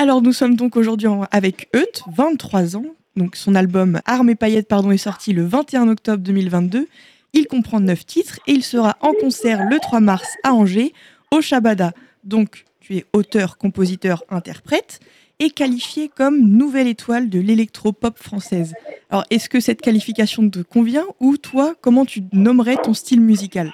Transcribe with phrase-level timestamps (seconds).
[0.00, 2.84] Alors nous sommes donc aujourd'hui avec Eut, 23 ans.
[3.16, 6.86] Donc son album Armes et paillettes pardon, est sorti le 21 octobre 2022.
[7.32, 10.92] Il comprend 9 titres et il sera en concert le 3 mars à Angers,
[11.32, 11.90] au Shabada.
[12.22, 15.00] Donc tu es auteur, compositeur, interprète
[15.40, 18.74] et qualifié comme nouvelle étoile de l'électro-pop française.
[19.10, 23.72] Alors est-ce que cette qualification te convient ou toi, comment tu nommerais ton style musical?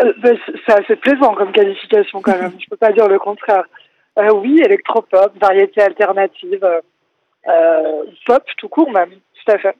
[0.00, 3.64] Euh, ben, C'est assez plaisant comme qualification quand même, je peux pas dire le contraire.
[4.18, 6.64] Euh, oui, électropop, variété alternative,
[7.48, 9.76] euh, pop tout court même, tout à fait.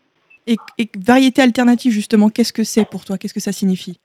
[0.46, 0.56] Et,
[0.98, 3.16] variété alternative, justement, qu'est-ce que c'est pour toi?
[3.16, 4.00] Qu'est-ce que ça signifie?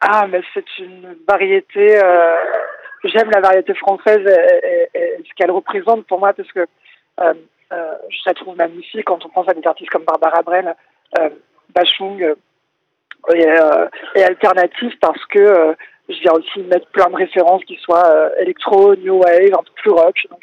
[0.00, 1.98] Ah, mais c'est une variété.
[2.02, 2.36] Euh,
[3.04, 6.66] j'aime la variété française et, ce qu'elle représente pour moi parce que
[7.18, 10.74] je la trouve magnifique quand on pense à des artistes comme Barbara Brel,
[11.74, 12.34] Bachung
[13.34, 13.46] et,
[14.14, 15.74] et alternative parce que
[16.08, 19.72] je viens aussi mettre plein de références qui soient euh, électro, new wave, un peu
[19.76, 20.26] plus rock.
[20.30, 20.40] Donc,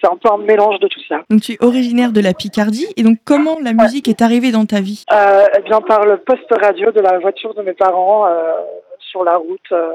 [0.00, 1.22] c'est un peu un mélange de tout ça.
[1.30, 4.66] Donc tu es originaire de la Picardie et donc comment la musique est arrivée dans
[4.66, 5.04] ta vie?
[5.12, 8.52] Euh, Eh bien par le poste radio de la voiture de mes parents euh,
[8.98, 9.90] sur la route euh,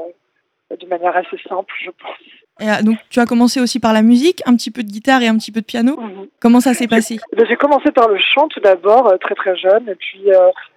[0.70, 2.35] de manière assez simple, je pense.
[2.60, 5.28] Et, donc tu as commencé aussi par la musique, un petit peu de guitare et
[5.28, 5.96] un petit peu de piano.
[5.98, 6.28] Mhm.
[6.40, 7.18] Comment ça s'est passé?
[7.36, 10.28] Ben, J'ai commencé par le chant tout d'abord, très très jeune, et puis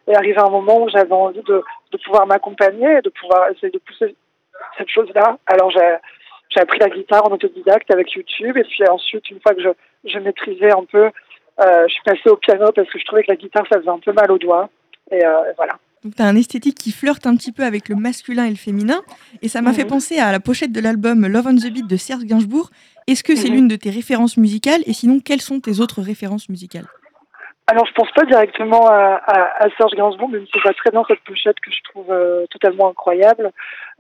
[0.08, 3.80] est arrivé un moment où j'avais envie de, de pouvoir m'accompagner, de pouvoir essayer de
[3.80, 4.16] pousser
[4.78, 5.38] cette chose-là.
[5.48, 9.62] Alors j'ai appris la guitare en autodidacte avec YouTube et puis ensuite une fois que
[9.62, 9.70] je,
[10.06, 13.32] je maîtrisais un peu, euh, je suis passée au piano parce que je trouvais que
[13.32, 14.70] la guitare ça faisait un peu mal aux doigts
[15.12, 15.74] et euh, voilà.
[16.04, 18.56] Donc tu as un esthétique qui flirte un petit peu avec le masculin et le
[18.56, 19.02] féminin
[19.42, 21.98] et ça m'a fait penser à la pochette de l'album Love on the Beat de
[21.98, 22.70] Serge Gainsbourg.
[23.08, 23.56] Est-ce que c'est mhm.
[23.56, 24.82] l'une de tes références musicales?
[24.86, 26.86] Et sinon quelles sont tes autres références musicales?
[27.72, 31.04] Alors, je pense pas directement à, à, à Serge Gainsbourg, même si c'est très bien
[31.08, 33.52] cette pochette que je trouve euh, totalement incroyable.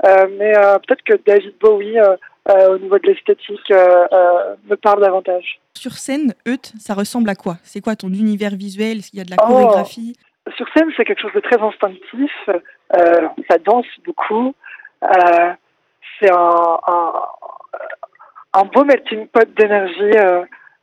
[0.05, 5.59] Euh, mais euh, peut-être que David Bowie, au niveau de l'esthétique, me parle davantage.
[5.75, 7.57] Sur scène, Eut, ça ressemble à quoi?
[7.61, 8.99] C'est quoi ton univers visuel?
[8.99, 9.47] Est-ce qu'il y a de la oh.
[9.47, 10.15] chorégraphie?
[10.55, 12.31] Sur scène, c'est quelque chose de très instinctif.
[13.49, 14.53] ça danse beaucoup.
[16.19, 17.13] c'est un, un,
[18.53, 20.17] un, beau melting pot d'énergie,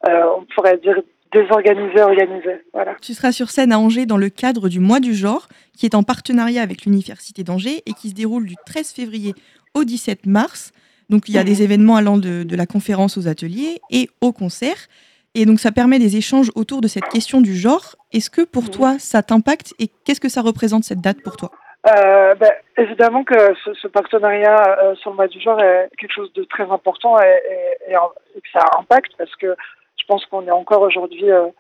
[0.05, 0.97] on pourrait dire
[1.33, 2.65] désorganisé, organisé.
[2.73, 2.95] Voilà.
[3.01, 5.95] Tu seras sur scène à Angers dans le cadre du Mois du Genre, qui est
[5.95, 9.35] en partenariat avec l'Université d'Angers et qui se déroule du 13 février
[9.75, 10.73] au 17 mars.
[11.11, 14.33] Donc il y a des événements allant de, de, la conférence aux ateliers et au
[14.33, 14.89] concert.
[15.35, 17.97] Et donc ça permet des échanges autour de cette question du genre.
[18.17, 18.71] Est-ce que pour mhm.
[18.71, 21.51] toi ça t'impacte et qu'est-ce que ça représente cette date pour toi?
[21.87, 26.15] Euh, ben, évidemment que ce, ce partenariat euh, sur le mois du genre est quelque
[26.15, 27.43] chose de très important et,
[27.89, 29.55] et, et, que ça impacte parce que
[30.01, 31.51] je pense qu'on est encore aujourd'hui euh,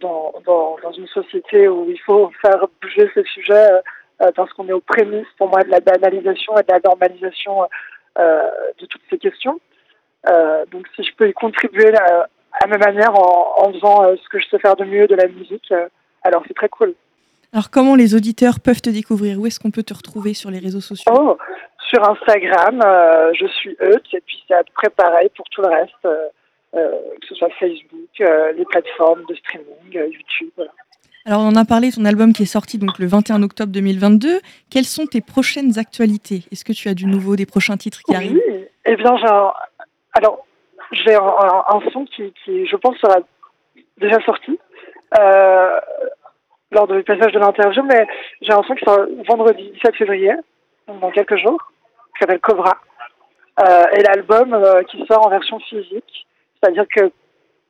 [0.00, 3.68] dans, dans, dans, une société où il faut faire bouger ces sujets
[4.34, 7.68] parce qu'on est aux prémices, pour moi, de la banalisation et de la normalisation
[8.16, 9.60] de toutes ces questions.
[10.72, 11.92] donc, si je peux y contribuer
[12.62, 15.28] à ma manière en, en faisant ce que je sais faire de mieux de la
[15.28, 15.72] musique,
[16.22, 16.94] alors c'est très cool.
[17.52, 19.38] Alors, comment les auditeurs peuvent te découvrir?
[19.40, 21.10] Où est-ce qu'on peut te retrouver sur les réseaux sociaux?
[21.16, 21.38] Oh,
[21.88, 22.80] Sur Instagram,
[23.34, 26.06] je suis Eut, et puis c'est à peu près pareil pour tout le reste.
[26.74, 30.68] Euh, que ce soit Facebook, euh, les plateformes de streaming, euh, YouTube.
[31.24, 34.40] Alors, on en a parlé, ton album qui est sorti donc le 21 octobre 2022.
[34.70, 36.42] Quelles sont tes prochaines actualités?
[36.52, 38.38] Est-ce que tu as du nouveau, des prochains titres qui arrivent?
[38.46, 39.52] Oui, eh bien, un...
[40.12, 40.44] alors
[40.92, 43.18] j'ai un, son qui, qui, je pense, sera
[43.98, 44.58] déjà sorti
[45.18, 45.80] euh,
[46.70, 48.06] lors du passage de l'interview, mais
[48.40, 50.32] j'ai un son qui sera vendredi 17 février,
[50.86, 51.72] dans quelques jours,
[52.14, 52.76] qui s'appelle Cobra,
[53.60, 56.26] euh, et l'album euh, qui sort en version physique
[56.60, 57.10] c'est-à-dire que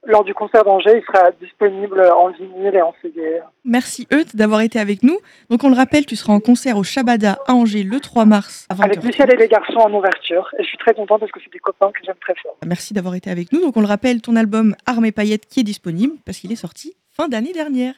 [0.08, 3.40] lors du concert d'Angers, il sera disponible en vinyle et en CD.
[3.64, 5.18] Merci Euth d'avoir été avec nous.
[5.50, 8.66] Donc on le rappelle, tu seras en concert au Shabada à Angers le 3 mars.
[8.70, 10.48] avec Michel et les garçons en ouverture.
[10.58, 12.56] Et je suis très contente parce que c'est des copains que j'aime très fort.
[12.66, 13.60] Merci d'avoir été avec nous.
[13.60, 16.56] Donc on le rappelle, ton album Armes et paillettes qui est disponible parce qu'il est
[16.56, 17.94] sorti fin d'année dernière.